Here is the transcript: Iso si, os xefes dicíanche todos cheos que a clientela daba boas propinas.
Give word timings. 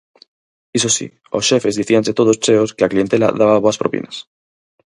Iso 0.77 0.89
si, 0.97 1.07
os 1.37 1.43
xefes 1.49 1.77
dicíanche 1.79 2.17
todos 2.19 2.39
cheos 2.45 2.73
que 2.75 2.83
a 2.85 2.91
clientela 2.93 3.33
daba 3.39 3.61
boas 3.63 3.79
propinas. 3.81 4.15